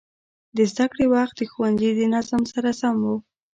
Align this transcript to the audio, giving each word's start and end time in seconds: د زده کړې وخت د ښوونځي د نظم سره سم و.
د 0.55 0.57
زده 0.71 0.85
کړې 0.91 1.05
وخت 1.15 1.35
د 1.37 1.41
ښوونځي 1.51 1.89
د 1.95 2.01
نظم 2.13 2.41
سره 2.53 2.69
سم 2.79 2.95
و. 3.03 3.05